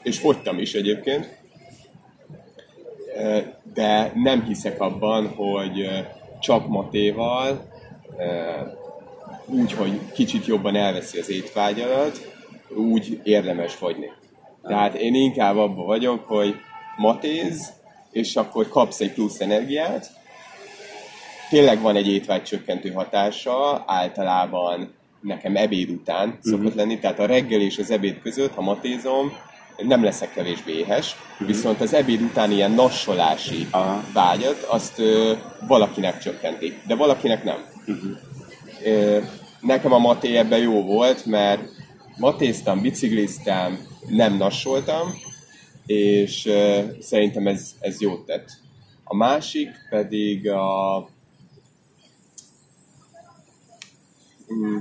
[0.03, 1.37] és fogytam is egyébként,
[3.73, 5.89] de nem hiszek abban, hogy
[6.39, 7.67] csak matéval,
[9.45, 12.33] úgy, hogy kicsit jobban elveszi az étvágyadat,
[12.75, 14.11] úgy érdemes fogyni.
[14.63, 16.55] Tehát én inkább abban vagyok, hogy
[16.97, 17.71] matéz,
[18.11, 20.11] és akkor kapsz egy plusz energiát.
[21.49, 27.61] Tényleg van egy étvágy csökkentő hatása, általában nekem ebéd után szokott lenni, tehát a reggel
[27.61, 29.31] és az ebéd között, ha matézom,
[29.77, 34.03] nem leszek kevésbé éhes, viszont az ebéd után ilyen nassolási Aha.
[34.13, 35.33] vágyat, azt ö,
[35.67, 37.65] valakinek csökkenti, de valakinek nem.
[39.61, 41.61] Nekem a maté ebben jó volt, mert
[42.17, 45.13] matéztam, bicikliztem, nem nassoltam,
[45.85, 46.49] és
[46.99, 48.49] szerintem ez, ez jót tett.
[49.03, 50.97] A másik pedig a...
[54.53, 54.77] Mm,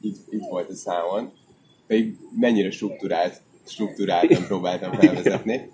[0.00, 1.32] itt, itt volt a számon,
[1.86, 5.70] pedig mennyire struktúrált, struktúráltan próbáltam felvezetni.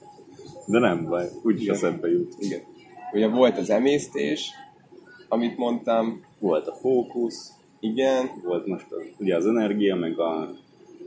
[0.67, 2.35] De nem baj, úgyis eszembe jut.
[2.39, 2.61] Igen.
[3.13, 4.51] Ugye volt az emésztés,
[5.29, 10.41] amit mondtam, Volt a fókusz, igen, volt most az, ugye az energia, meg a,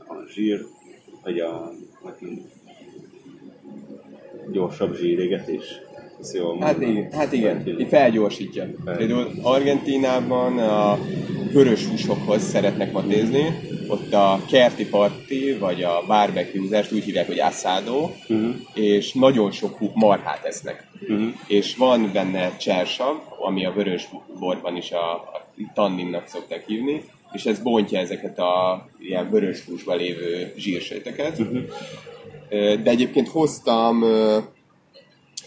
[0.08, 0.66] a zsír,
[1.24, 1.72] vagy a
[2.04, 2.46] mondjam,
[4.52, 5.82] gyorsabb zsírégetés.
[6.34, 8.66] Jól Hát igen, hát igen, így felgyorsítja.
[8.98, 11.00] Például Argentínában a
[11.52, 18.10] vörös húsokhoz szeretnek matézni, ott a kerti parti, vagy a barbecue úgy hívják, hogy asado,
[18.28, 18.56] uh-huh.
[18.74, 20.88] és nagyon sok hú, marhát esznek.
[21.02, 21.28] Uh-huh.
[21.48, 27.46] És van benne csersav, ami a vörös borban is a, a tanninnak szokták hívni, és
[27.46, 31.40] ez bontja ezeket a ilyen vörös húsban lévő zsírsejteket.
[31.40, 31.64] Uh-huh.
[32.84, 34.04] De egyébként hoztam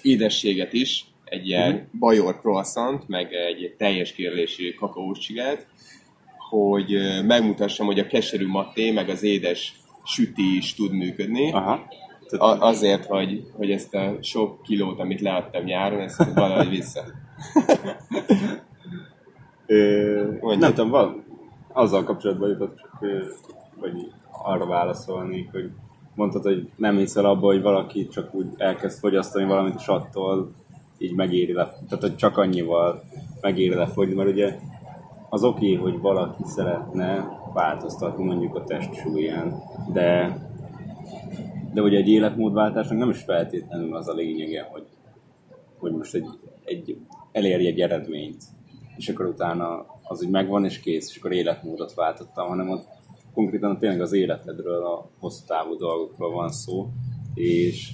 [0.03, 1.87] édességet is, egy ilyen uh-huh.
[1.99, 5.67] bajor croissant, meg egy teljes kérlésű kakaós csigát,
[6.51, 11.53] hogy megmutassam, hogy a keserű maté, meg az édes süti is tud működni.
[11.53, 11.87] Aha.
[12.39, 17.05] A, azért, hogy, hogy ezt a sok kilót, amit leadtam nyáron, ezt valahogy vissza.
[19.67, 21.25] Ö, nem tudom, van,
[21.73, 22.99] azzal kapcsolatban jutott, csak,
[23.81, 25.71] vagy arra válaszolnék, hogy
[26.21, 30.51] mondtad, hogy nem hiszel abba, hogy valaki csak úgy elkezd fogyasztani valamit, és attól
[30.99, 33.03] így megéri le, tehát hogy csak annyival
[33.41, 34.59] megéri lefogyni, mert ugye
[35.29, 40.39] az oké, okay, hogy valaki szeretne változtatni mondjuk a testsúlyán, de
[41.73, 44.87] de ugye egy életmódváltásnak nem is feltétlenül az a lényege, hogy,
[45.79, 46.27] hogy most egy,
[46.65, 46.97] egy
[47.33, 48.43] elérj egy eredményt,
[48.97, 52.87] és akkor utána az úgy megvan és kész, és akkor életmódot váltottam, hanem ott
[53.35, 56.89] konkrétan tényleg az életedről, a hosszú távú dolgokról van szó,
[57.35, 57.93] és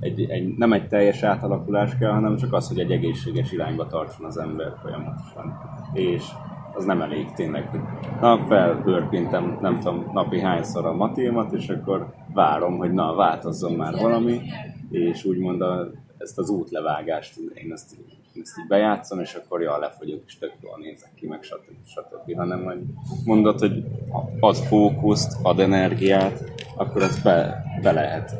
[0.00, 4.26] egy, egy, nem egy teljes átalakulás kell, hanem csak az, hogy egy egészséges irányba tartson
[4.26, 5.58] az ember folyamatosan.
[5.92, 6.24] És
[6.74, 7.70] az nem elég tényleg,
[8.20, 13.94] na, felpörpintem, nem tudom, napi hányszor a matémat, és akkor várom, hogy na, változzon már
[14.00, 14.40] valami,
[14.90, 17.96] és úgymond a, ezt az útlevágást, én ezt,
[18.34, 21.86] ezt így bejátszom, és akkor jól lefogyok, és tök jól nézek ki, meg stb.
[21.86, 22.36] stb.
[22.36, 22.80] Hanem, hogy
[23.24, 23.84] mondod, hogy
[24.40, 26.44] ad fókuszt, ad energiát,
[26.76, 28.34] akkor ezt be, be lehet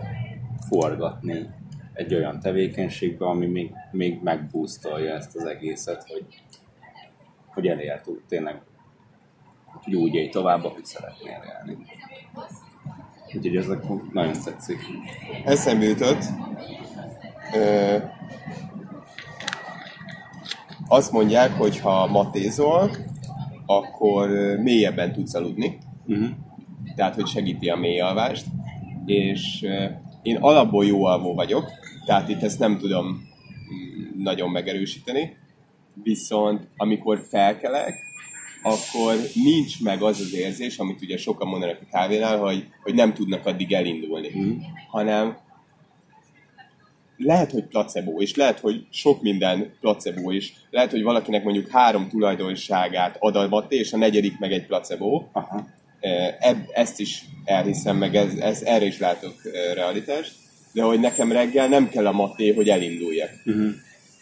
[0.69, 1.49] forgatni
[1.93, 6.25] egy olyan tevékenységbe, ami még, még megbúztolja ezt az egészet, hogy,
[7.47, 8.63] hogy elérhető tényleg,
[9.65, 11.79] hogy úgy élj tovább, ahogy szeretnél élni.
[13.35, 13.67] Úgyhogy ez
[14.13, 14.79] nagyon tetszik.
[15.45, 16.25] Eszembe jutott,
[20.93, 22.91] azt mondják, hogy ha matézol,
[23.67, 24.29] akkor
[24.63, 26.29] mélyebben tudsz aludni, Uh-huh.
[26.97, 28.47] tehát hogy segíti a mély alvást,
[29.07, 29.67] és
[30.23, 31.71] én alapból jó alvó vagyok,
[32.05, 35.37] tehát itt ezt nem tudom mm, nagyon megerősíteni,
[36.03, 37.95] viszont amikor felkelek,
[38.63, 43.15] akkor nincs meg az az érzés, amit ugye sokan mondanak a kávénál, hogy, hogy nem
[43.15, 44.59] tudnak addig elindulni, mm.
[44.91, 45.37] hanem
[47.25, 50.53] lehet, hogy placebo, és lehet, hogy sok minden placebo is.
[50.71, 55.23] Lehet, hogy valakinek mondjuk három tulajdonságát ad a maté, és a negyedik meg egy placebo.
[55.33, 55.67] Aha.
[56.39, 59.35] Ebb, ezt is elhiszem, meg ez, ez, erre is látok
[59.75, 60.33] realitást.
[60.73, 63.31] De hogy nekem reggel nem kell a maté, hogy elinduljak.
[63.45, 63.71] Uh-huh.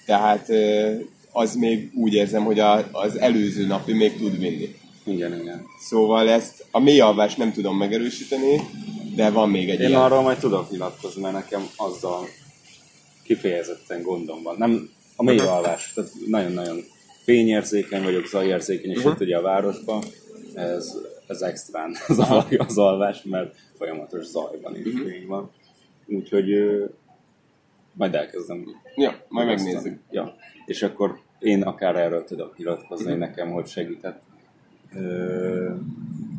[0.07, 0.99] Tehát eh,
[1.33, 4.75] az még úgy érzem, hogy a, az előző napi még tud vinni.
[5.05, 5.67] Igen, igen.
[5.79, 8.61] Szóval ezt a mély alvást nem tudom megerősíteni,
[9.15, 10.01] de van még egy Én ilyen.
[10.01, 12.29] arról majd tudok nyilatkozni, mert nekem azzal
[13.29, 14.57] kifejezetten gondom van.
[14.59, 16.77] Nem a mély alvás, tehát nagyon-nagyon
[17.23, 20.03] fényérzékeny vagyok, zajérzékeny, és itt ugye a városban
[20.55, 25.51] ez, ez extrán az, al- az alvás, mert folyamatos zaj van és fény van.
[26.07, 26.49] Úgyhogy
[27.93, 28.65] majd elkezdem.
[28.97, 29.99] Ja, majd megnézzük.
[30.11, 30.37] Ja,
[30.67, 34.23] és akkor én akár erről tudok nyilatkozni nekem, hogy segített.
[34.95, 35.71] Ö,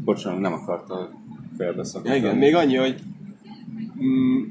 [0.04, 1.12] bocsánat, nem akarta
[1.58, 2.20] félbeszakítani.
[2.20, 2.96] Ja, igen, még annyi, hogy
[4.04, 4.44] mm,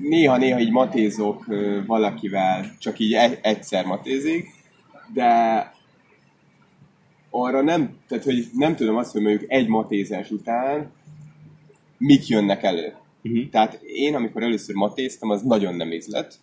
[0.00, 1.46] néha-néha így matézok
[1.86, 4.48] valakivel, csak így e- egyszer matézik,
[5.12, 5.72] de
[7.30, 10.90] arra nem, tehát hogy nem tudom azt, hogy mondjuk egy matézás után
[11.98, 12.94] mik jönnek elő.
[13.22, 13.48] Uh-huh.
[13.50, 16.34] Tehát én, amikor először matéztam, az nagyon nem ízlett.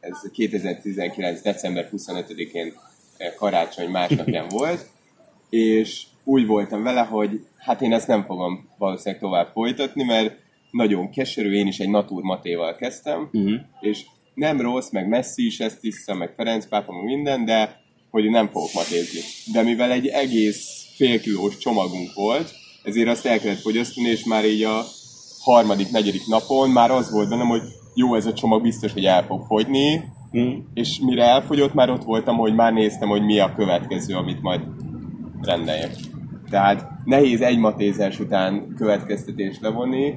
[0.00, 1.42] Ez 2019.
[1.42, 2.74] december 25-én
[3.16, 4.90] eh, karácsony másnapján volt,
[5.50, 10.38] és úgy voltam vele, hogy hát én ezt nem fogom valószínűleg tovább folytatni, mert
[10.70, 13.60] nagyon keserű, én is egy natúr matéval kezdtem, uh-huh.
[13.80, 14.04] és
[14.34, 17.80] nem rossz, meg Messi is ezt tiszta, meg Ferenc pápa, meg minden, de
[18.10, 19.20] hogy nem fogok matézni.
[19.52, 22.52] De mivel egy egész félkilós csomagunk volt,
[22.82, 24.84] ezért azt el kellett fogyasztani, és már így a
[25.42, 27.62] harmadik, negyedik napon már az volt bennem, hogy
[27.94, 30.04] jó, ez a csomag biztos, hogy el fog fogyni,
[30.38, 30.58] mm.
[30.74, 34.60] és mire elfogyott, már ott voltam, hogy már néztem, hogy mi a következő, amit majd
[35.42, 35.94] rendeljek.
[36.50, 40.14] Tehát nehéz egy matézás után következtetés levonni,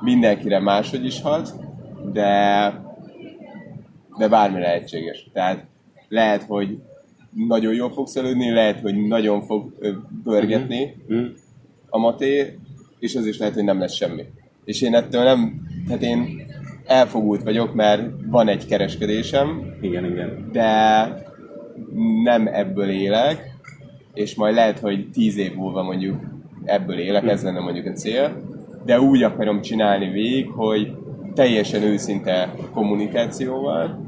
[0.00, 1.54] mindenkire máshogy is hat,
[2.12, 2.72] de,
[4.18, 5.28] de bármi lehetséges.
[5.32, 5.64] Tehát
[6.08, 6.78] lehet, hogy
[7.46, 9.72] nagyon jól fogsz előni, lehet, hogy nagyon fog
[10.24, 11.24] pörgetni mm.
[11.88, 12.58] a maté,
[12.98, 14.24] és az is lehet, hogy nem lesz semmi.
[14.64, 16.46] És én ettől nem, tehát én
[16.86, 20.48] elfogult vagyok, mert van egy kereskedésem, Igen, igen.
[20.52, 21.24] de
[22.22, 23.54] nem ebből élek,
[24.14, 26.20] és majd lehet, hogy tíz év múlva mondjuk
[26.64, 28.45] ebből élek, ez lenne mondjuk a cél,
[28.86, 30.92] de úgy akarom csinálni végig, hogy
[31.34, 34.04] teljesen őszinte kommunikációval,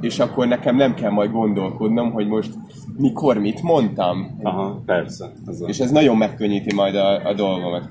[0.00, 2.50] és akkor nekem nem kell majd gondolkodnom, hogy most
[2.96, 4.38] mikor mit mondtam.
[4.42, 5.32] Aha, persze.
[5.46, 5.62] Ez.
[5.66, 7.88] És ez nagyon megkönnyíti majd a, a dolgomat.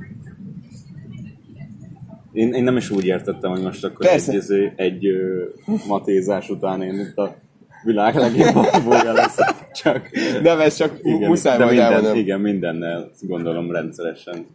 [2.31, 4.31] Én, én nem is úgy értettem, hogy most akkor Persze.
[4.31, 5.43] egy, izé- egy ö,
[5.87, 7.35] matézás után én itt a
[7.83, 9.71] világ legjobb alvója leszek.
[9.71, 10.09] Csak,
[10.43, 12.17] Nem, ez csak igen, muszáj majd minden, elmondom.
[12.17, 14.45] Igen, mindennel gondolom rendszeresen.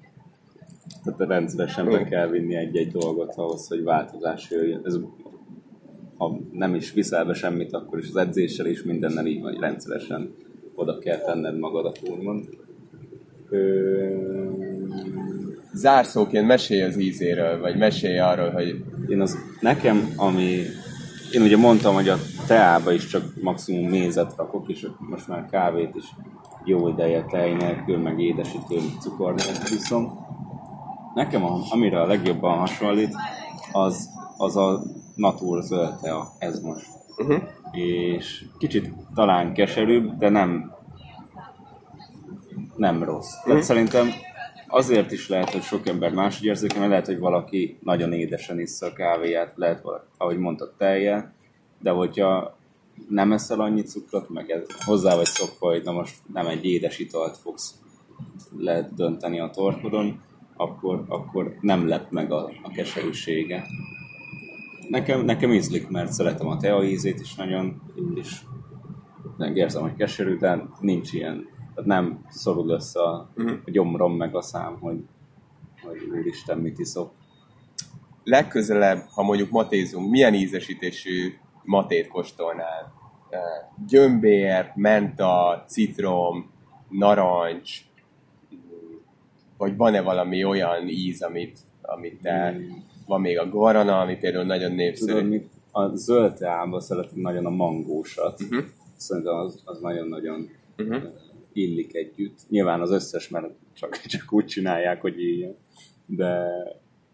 [1.04, 4.80] Tehát rendszeresen be kell vinni egy-egy dolgot ahhoz, hogy változás jöjjön.
[4.84, 4.98] Ez,
[6.16, 10.34] ha nem is viszel be semmit, akkor is az edzéssel is mindennel így van, rendszeresen
[10.74, 12.48] oda kell tenned magadat, úgymond.
[13.50, 14.48] Ö,
[15.72, 20.62] Zárszóként mesélj az ízéről, vagy mesélj arról, hogy Én az, nekem, ami,
[21.32, 25.94] én ugye mondtam, hogy a teába is csak maximum mézet rakok, és most már kávét
[25.94, 26.04] is
[26.64, 30.27] jó ideje tej nélkül, meg édesítő, cukor nélkül iszom.
[31.18, 33.14] Nekem, a, amire a legjobban hasonlít,
[33.72, 34.82] az, az a
[35.14, 36.86] natur zöld tea, ez most.
[37.16, 37.42] uh-huh.
[37.72, 40.76] És kicsit talán keserűbb, de nem
[42.76, 43.32] nem rossz.
[43.44, 44.08] Tehát szerintem
[44.68, 48.86] azért is lehet, hogy sok ember máshogy érzik, mert lehet, hogy valaki nagyon édesen issza
[48.86, 51.32] a kávéját, lehet valaki, ahogy mondtad, tejjel,
[51.80, 52.56] de hogyha
[53.08, 56.98] nem eszel annyi cukrot, meg ez, hozzá vagy szokva, hogy na most nem egy édes
[56.98, 57.74] italt fogsz
[58.58, 60.26] lehet dönteni a torkodon,
[60.58, 63.64] akkor, akkor nem lep meg a, a keserűsége.
[64.88, 67.82] Nekem, nekem ízlik, mert szeretem a tea ízét is nagyon,
[68.14, 68.40] és
[69.36, 73.30] meg érzem, hogy keserű, de nincs ilyen, tehát nem szorul össze a,
[73.64, 75.04] a gyomrom meg a szám, hogy,
[75.82, 77.12] hogy úristen, mit iszok.
[78.24, 82.92] legközelebb, ha mondjuk matézunk, milyen ízesítésű matét kóstolnál?
[83.86, 86.50] Gyömbér, menta, citrom,
[86.88, 87.87] narancs,
[89.58, 92.60] vagy van-e valami olyan íz, amit, amit te,
[93.06, 95.12] van még a guarana, ami például nagyon népszerű.
[95.12, 95.48] Tudod, mit?
[95.70, 98.40] A zöld teában szeretem nagyon a mangósat.
[98.40, 98.64] Uh-huh.
[98.96, 101.02] Szerintem az, az nagyon-nagyon uh-huh.
[101.52, 102.38] illik együtt.
[102.48, 105.56] Nyilván az összes, mert csak, csak úgy csinálják, hogy ilyen.
[106.06, 106.46] De,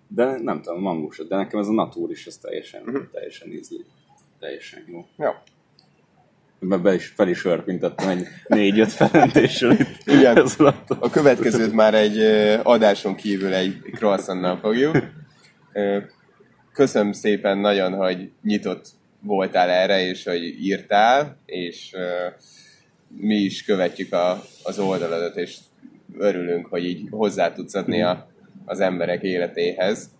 [0.09, 1.29] de nem tudom, mangósat.
[1.29, 3.11] De nekem ez a natúr is, ez teljesen, uh-huh.
[3.13, 3.87] teljesen ízlik.
[4.39, 5.07] Teljesen jó.
[5.17, 5.31] Jó.
[6.59, 9.89] Be, be is, fel is örpintettem egy négy-öt felentéssel itt.
[10.05, 10.37] Igen.
[10.37, 10.57] Ez.
[10.99, 12.19] A következőt már egy
[12.63, 14.97] adáson kívül egy croissantnal fogjuk.
[16.73, 18.87] Köszönöm szépen nagyon, hogy nyitott
[19.21, 21.91] voltál erre, és hogy írtál, és
[23.09, 25.57] mi is követjük a, az oldaladat, és
[26.19, 28.29] örülünk, hogy így hozzá tudsz adni a,
[28.65, 30.11] az emberek életéhez.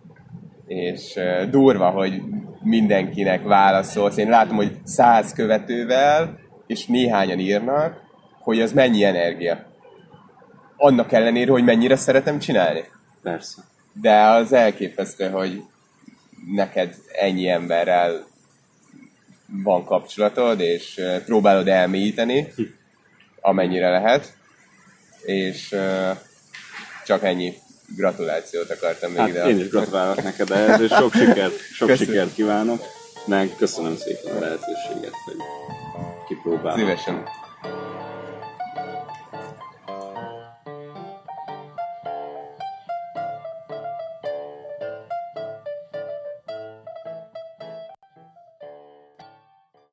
[0.67, 1.19] És
[1.49, 2.21] durva, hogy
[2.65, 4.17] mindenkinek válaszolsz.
[4.17, 8.01] Én látom, hogy száz követővel, és néhányan írnak,
[8.39, 9.65] hogy az mennyi energia.
[10.77, 12.83] Annak ellenére, hogy mennyire szeretem csinálni.
[13.21, 13.61] Persze.
[14.01, 15.63] De az elképesztő, hogy
[16.55, 18.25] neked ennyi emberrel
[19.63, 22.47] van kapcsolatod, és próbálod elmélyíteni,
[23.41, 24.37] amennyire lehet,
[25.25, 25.75] és
[27.05, 27.53] csak ennyi
[27.87, 29.47] gratulációt akartam még Hát ide.
[29.47, 32.11] én is gratulálok neked ehhez, és sok sikert, sok Köszönöm.
[32.13, 32.81] sikert kívánok.
[33.25, 35.35] meg köszönöm szépen a lehetőséget, hogy
[36.27, 36.79] kipróbálom.
[36.79, 37.23] Szívesen.